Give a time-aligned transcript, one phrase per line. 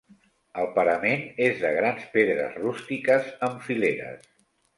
[0.61, 4.27] El parament és de grans pedres rústiques amb fileres.